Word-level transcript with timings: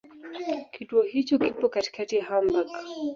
Kituo 0.71 1.01
hicho 1.01 1.39
kipo 1.39 1.69
katikati 1.69 2.15
ya 2.15 2.25
Hamburg. 2.25 2.67